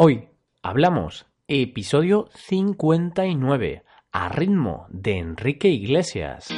[0.00, 0.28] Hoy
[0.62, 3.82] hablamos episodio 59
[4.12, 6.50] a ritmo de Enrique Iglesias.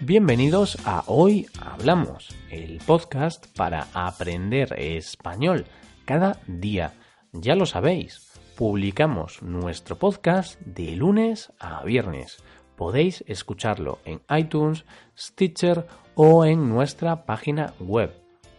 [0.00, 5.66] Bienvenidos a Hoy Hablamos, el podcast para aprender español
[6.04, 6.94] cada día.
[7.32, 12.42] Ya lo sabéis, publicamos nuestro podcast de lunes a viernes.
[12.80, 18.10] Podéis escucharlo en iTunes, Stitcher o en nuestra página web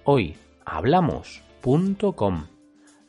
[0.04, 2.45] hoyhablamos.com.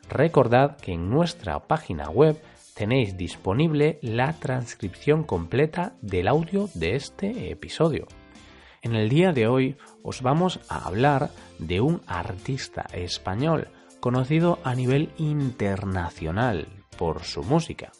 [0.09, 2.41] Recordad que en nuestra página web
[2.75, 8.07] tenéis disponible la transcripción completa del audio de este episodio.
[8.81, 13.69] En el día de hoy os vamos a hablar de un artista español
[14.01, 17.93] conocido a nivel internacional por su música.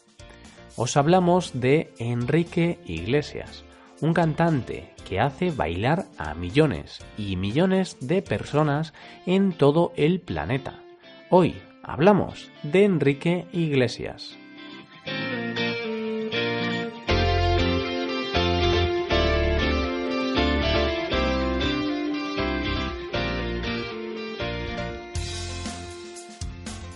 [0.75, 3.63] Os hablamos de Enrique Iglesias,
[4.01, 8.91] un cantante que hace bailar a millones y millones de personas
[9.27, 10.81] en todo el planeta.
[11.29, 14.35] Hoy hablamos de Enrique Iglesias.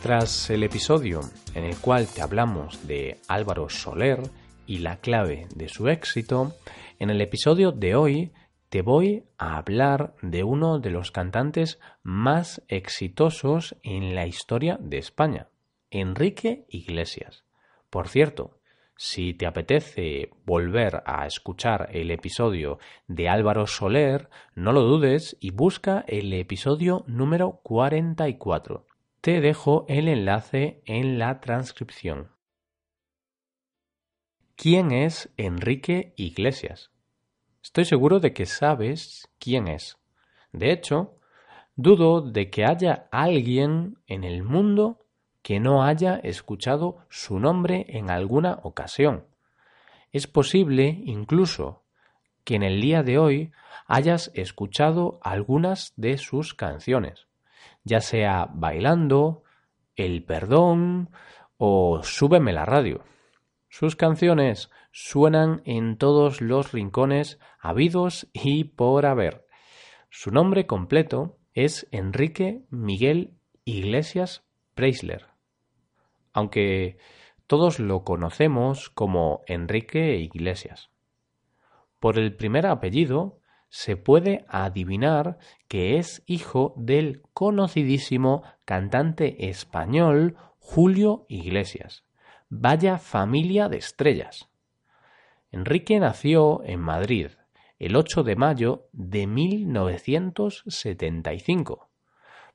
[0.08, 1.20] Tras el episodio
[1.54, 4.22] en el cual te hablamos de Álvaro Soler
[4.66, 6.54] y la clave de su éxito,
[6.98, 8.32] en el episodio de hoy
[8.70, 14.98] te voy a hablar de uno de los cantantes más exitosos en la historia de
[14.98, 15.50] España,
[15.92, 17.44] Enrique Iglesias.
[17.90, 18.62] Por cierto,
[18.96, 25.52] si te apetece volver a escuchar el episodio de Álvaro Soler, no lo dudes y
[25.52, 28.87] busca el episodio número 44
[29.22, 32.32] te dejo el enlace en la transcripción.
[34.56, 36.92] ¿Quién es Enrique Iglesias?
[37.64, 39.98] Estoy seguro de que sabes quién es.
[40.52, 41.20] De hecho,
[41.76, 45.06] dudo de que haya alguien en el mundo
[45.42, 49.26] que no haya escuchado su nombre en alguna ocasión.
[50.12, 51.84] Es posible, incluso,
[52.44, 53.52] que en el día de hoy
[53.88, 57.27] hayas escuchado algunas de sus canciones
[57.88, 59.44] ya sea bailando,
[59.96, 61.10] El perdón
[61.58, 63.04] o Súbeme la radio.
[63.70, 69.46] Sus canciones suenan en todos los rincones habidos y por haber.
[70.10, 73.34] Su nombre completo es Enrique Miguel
[73.66, 75.28] Iglesias Preisler,
[76.34, 76.98] aunque
[77.48, 80.92] todos lo conocemos como Enrique Iglesias.
[82.00, 83.40] Por el primer apellido
[83.70, 92.06] se puede adivinar que es hijo del conocidísimo cantante español Julio Iglesias.
[92.50, 94.50] Vaya familia de estrellas.
[95.52, 97.28] Enrique nació en Madrid
[97.80, 101.92] el 8 de mayo de 1975,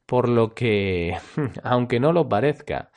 [0.04, 1.16] por lo que,
[1.62, 2.90] aunque no lo parezca,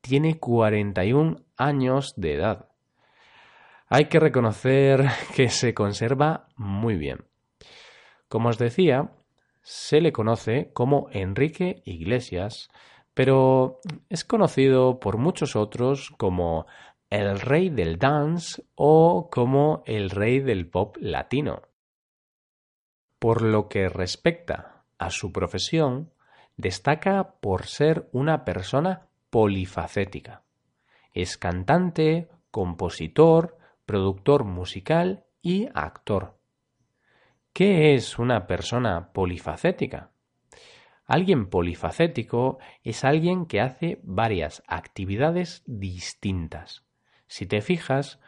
[0.00, 2.68] tiene 41 años de edad.
[3.88, 7.29] Hay que reconocer que se conserva muy bien.
[8.30, 9.10] Como os decía,
[9.60, 12.70] se le conoce como Enrique Iglesias,
[13.12, 16.66] pero es conocido por muchos otros como
[17.10, 21.62] el rey del dance o como el rey del pop latino.
[23.18, 26.12] Por lo que respecta a su profesión,
[26.56, 30.44] destaca por ser una persona polifacética.
[31.14, 36.39] Es cantante, compositor, productor musical y actor.
[37.52, 40.12] ¿Qué es una persona polifacética?
[41.04, 46.84] Alguien polifacético es alguien que hace varias actividades distintas.
[47.26, 48.20] Si te fijas,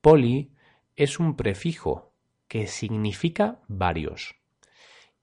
[0.00, 0.52] poli
[0.94, 2.12] es un prefijo
[2.46, 4.36] que significa varios.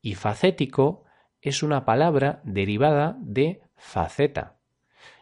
[0.02, 1.06] Y facético
[1.42, 4.58] es una palabra derivada de faceta.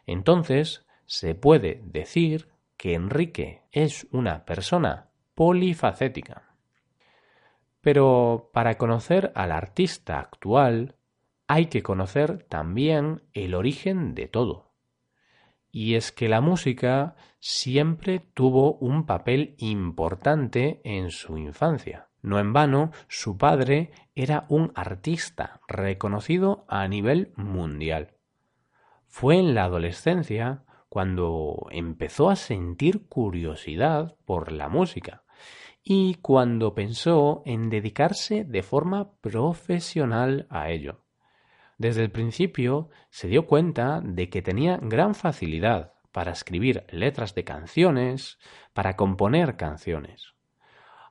[0.08, 6.53] Entonces, se puede decir que Enrique es una persona polifacética.
[7.84, 10.96] Pero para conocer al artista actual
[11.48, 14.72] hay que conocer también el origen de todo.
[15.70, 22.08] Y es que la música siempre tuvo un papel importante en su infancia.
[22.22, 28.14] No en vano, su padre era un artista reconocido a nivel mundial.
[29.08, 35.23] Fue en la adolescencia cuando empezó a sentir curiosidad por la música
[35.84, 41.02] y cuando pensó en dedicarse de forma profesional a ello.
[41.78, 47.44] Desde el principio se dio cuenta de que tenía gran facilidad para escribir letras de
[47.44, 48.40] canciones,
[48.74, 50.34] para componer canciones.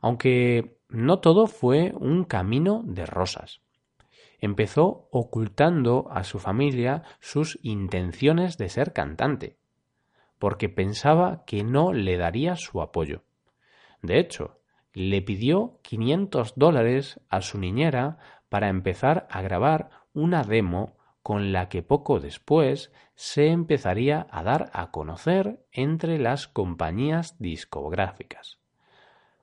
[0.01, 3.61] Aunque no todo fue un camino de rosas.
[4.39, 9.59] Empezó ocultando a su familia sus intenciones de ser cantante,
[10.39, 13.23] porque pensaba que no le daría su apoyo.
[14.01, 14.62] De hecho,
[14.93, 18.19] le pidió 500 dólares a su niñera
[18.49, 24.71] para empezar a grabar una demo con la que poco después se empezaría a dar
[24.73, 28.59] a conocer entre las compañías discográficas.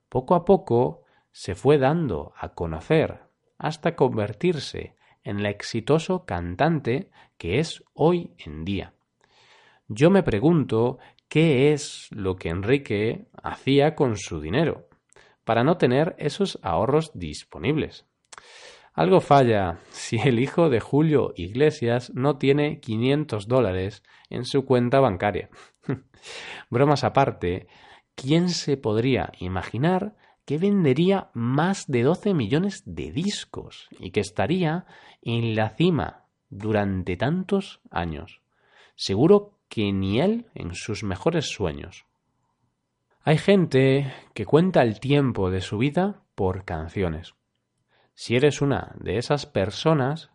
[0.09, 3.21] Poco a poco se fue dando a conocer
[3.57, 8.93] hasta convertirse en el exitoso cantante que es hoy en día.
[9.87, 14.88] Yo me pregunto qué es lo que Enrique hacía con su dinero
[15.49, 18.05] para no tener esos ahorros disponibles.
[18.93, 24.99] Algo falla si el hijo de Julio Iglesias no tiene 500 dólares en su cuenta
[24.99, 25.49] bancaria.
[26.69, 27.67] Bromas aparte,
[28.13, 30.15] ¿quién se podría imaginar
[30.45, 34.85] que vendería más de 12 millones de discos y que estaría
[35.23, 38.43] en la cima durante tantos años?
[38.95, 42.05] Seguro que ni él en sus mejores sueños.
[43.29, 47.35] Hay gente que cuenta el tiempo de su vida por canciones.
[48.15, 50.31] Si eres una de esas personas,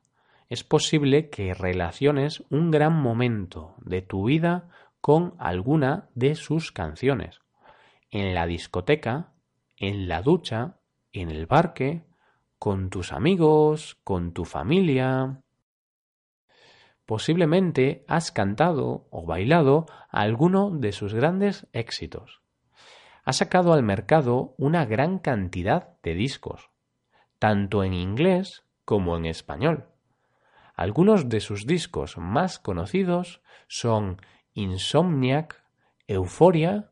[0.49, 4.69] es posible que relaciones un gran momento de tu vida
[5.01, 7.41] con alguna de sus canciones.
[8.13, 9.33] En la discoteca,
[9.77, 10.79] en la ducha,
[11.11, 12.05] en el parque,
[12.61, 15.43] con tus amigos, con tu familia.
[17.07, 22.44] Posiblemente has cantado o bailado alguno de sus grandes éxitos.
[23.25, 26.71] Ha sacado al mercado una gran cantidad de discos
[27.45, 29.85] tanto en inglés como en español.
[30.75, 34.17] Algunos de sus discos más conocidos son
[34.55, 35.63] Insomniac,
[36.07, 36.91] Euphoria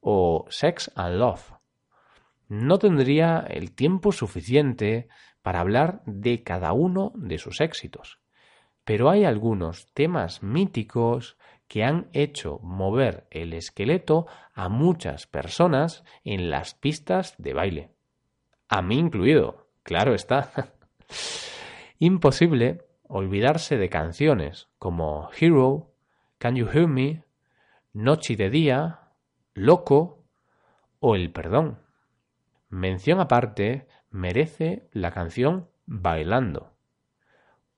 [0.00, 1.54] o Sex and Love.
[2.48, 5.08] No tendría el tiempo suficiente
[5.40, 8.20] para hablar de cada uno de sus éxitos,
[8.84, 11.38] pero hay algunos temas míticos
[11.68, 17.90] que han hecho mover el esqueleto a muchas personas en las pistas de baile,
[18.68, 19.68] a mí incluido.
[19.82, 20.72] Claro está.
[21.98, 25.92] Imposible olvidarse de canciones como Hero,
[26.38, 27.24] Can You Hear Me,
[27.92, 29.10] Noche de Día,
[29.52, 30.24] Loco
[31.00, 31.78] o El Perdón.
[32.68, 36.72] Mención aparte merece la canción Bailando,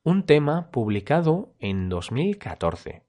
[0.05, 3.03] un tema publicado en 2014,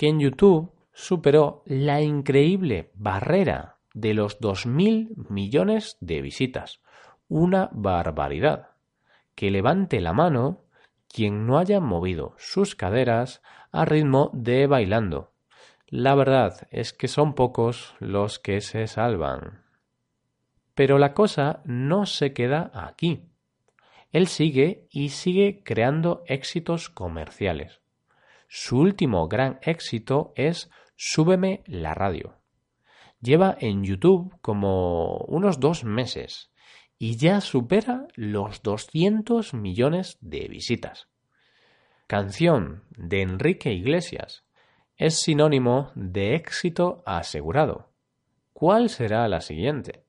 [0.00, 6.80] que en YouTube superó la increíble barrera de los 2.000 millones de visitas,
[7.28, 8.70] una barbaridad.
[9.34, 10.64] Que levante la mano
[11.06, 13.42] quien no haya movido sus caderas
[13.72, 15.34] a ritmo de bailando.
[15.88, 19.64] La verdad es que son pocos los que se salvan.
[20.74, 23.28] Pero la cosa no se queda aquí.
[24.12, 27.82] Él sigue y sigue creando éxitos comerciales.
[28.52, 32.34] Su último gran éxito es Súbeme la radio.
[33.20, 36.50] Lleva en YouTube como unos dos meses
[36.98, 41.06] y ya supera los 200 millones de visitas.
[42.08, 44.44] Canción de Enrique Iglesias
[44.96, 47.92] es sinónimo de éxito asegurado.
[48.52, 50.02] ¿Cuál será la siguiente?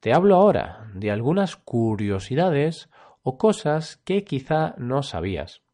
[0.00, 2.88] Te hablo ahora de algunas curiosidades
[3.22, 5.65] o cosas que quizá no sabías.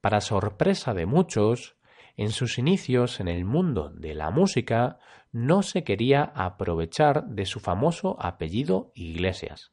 [0.00, 1.76] Para sorpresa de muchos,
[2.16, 4.98] en sus inicios en el mundo de la música
[5.32, 9.72] no se quería aprovechar de su famoso apellido Iglesias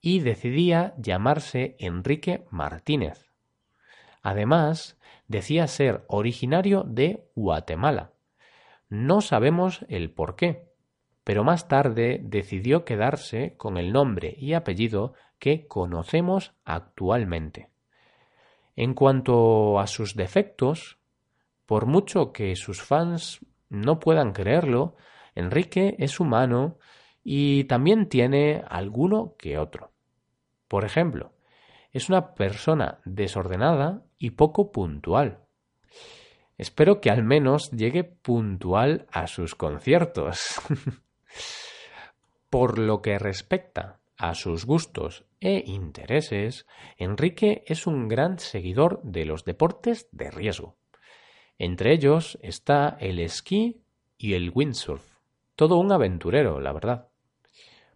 [0.00, 3.32] y decidía llamarse Enrique Martínez.
[4.22, 8.12] Además, decía ser originario de Guatemala.
[8.88, 10.68] No sabemos el por qué,
[11.24, 17.70] pero más tarde decidió quedarse con el nombre y apellido que conocemos actualmente.
[18.80, 21.00] En cuanto a sus defectos,
[21.66, 24.94] por mucho que sus fans no puedan creerlo,
[25.34, 26.78] Enrique es humano
[27.24, 29.90] y también tiene alguno que otro.
[30.68, 31.32] Por ejemplo,
[31.90, 35.40] es una persona desordenada y poco puntual.
[36.56, 40.60] Espero que al menos llegue puntual a sus conciertos.
[42.48, 49.24] Por lo que respecta a sus gustos e intereses, Enrique es un gran seguidor de
[49.24, 50.76] los deportes de riesgo.
[51.56, 53.82] Entre ellos está el esquí
[54.16, 55.18] y el windsurf.
[55.54, 57.08] Todo un aventurero, la verdad.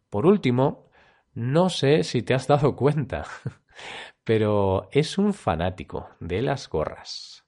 [0.08, 0.88] Por último,
[1.34, 3.24] no sé si te has dado cuenta,
[4.24, 7.44] pero es un fanático de las gorras.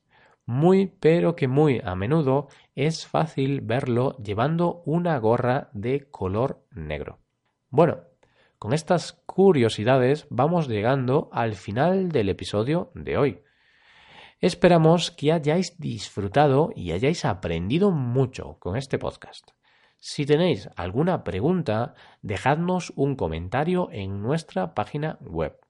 [0.47, 7.21] Muy, pero que muy a menudo es fácil verlo llevando una gorra de color negro.
[7.71, 8.03] Bueno,
[8.65, 13.43] con estas curiosidades vamos llegando al final del episodio de hoy.
[14.41, 19.51] Esperamos que hayáis disfrutado y hayáis aprendido mucho con este podcast.
[19.99, 25.61] Si tenéis alguna pregunta, dejadnos un comentario en nuestra página web.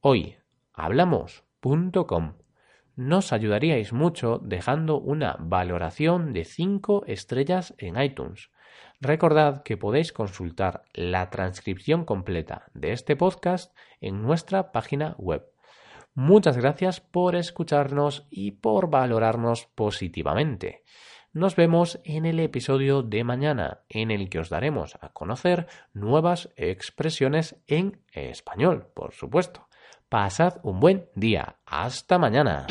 [0.00, 0.36] Hoy
[0.72, 2.32] hablamos.com.
[2.94, 8.48] Nos ayudaríais mucho dejando una valoración de 5 estrellas en iTunes.
[9.00, 15.44] Recordad que podéis consultar la transcripción completa de este podcast en nuestra página web
[16.16, 20.82] Muchas gracias por escucharnos y por valorarnos positivamente.
[21.34, 26.48] Nos vemos en el episodio de mañana, en el que os daremos a conocer nuevas
[26.56, 29.68] expresiones en español, por supuesto.
[30.08, 31.56] Pasad un buen día.
[31.66, 32.66] Hasta mañana.